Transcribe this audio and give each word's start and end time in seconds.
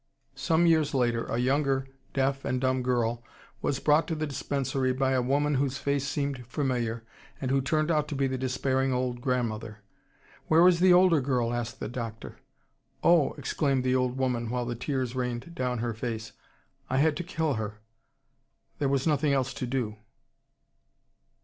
Some 0.33 0.65
years 0.65 0.95
later 0.95 1.25
a 1.27 1.37
younger 1.37 1.87
deaf 2.11 2.43
and 2.43 2.59
dumb 2.59 2.81
girl 2.81 3.23
was 3.61 3.77
brought 3.79 4.07
to 4.07 4.15
the 4.15 4.25
dispensary 4.25 4.93
by 4.93 5.11
a 5.11 5.21
woman 5.21 5.53
whose 5.53 5.77
face 5.77 6.07
seemed 6.07 6.43
familiar 6.47 7.03
and 7.39 7.51
who 7.51 7.61
turned 7.61 7.91
out 7.91 8.07
to 8.07 8.15
be 8.15 8.25
the 8.25 8.35
despairing 8.35 8.91
old 8.91 9.21
grandmother. 9.21 9.83
"Where 10.47 10.67
is 10.67 10.79
the 10.79 10.91
older 10.91 11.21
girl?" 11.21 11.53
asked 11.53 11.79
the 11.79 11.87
doctor. 11.87 12.37
"Oh," 13.03 13.33
exclaimed 13.33 13.83
the 13.83 13.95
old 13.95 14.17
woman, 14.17 14.49
while 14.49 14.65
the 14.65 14.73
tears 14.73 15.15
rained 15.15 15.53
down 15.53 15.77
her 15.77 15.93
face, 15.93 16.31
"I 16.89 16.97
had 16.97 17.15
to 17.17 17.23
kill 17.23 17.53
her. 17.53 17.79
There 18.79 18.89
was 18.89 19.05
nothing 19.05 19.33
else 19.33 19.53
to 19.53 19.67
do!" 19.67 19.97